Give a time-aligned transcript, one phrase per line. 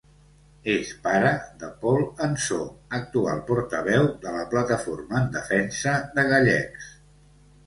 [0.75, 2.57] És pare de Pol Ansó,
[3.01, 6.91] actual portaveu de la Plataforma en Defensa de Gallecs.